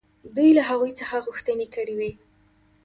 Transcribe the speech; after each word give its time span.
دوی 0.35 0.49
له 0.57 0.63
هغوی 0.69 0.91
څخه 0.99 1.15
غوښتنې 1.25 1.67
کړې 1.75 1.93
وې. 1.99 2.11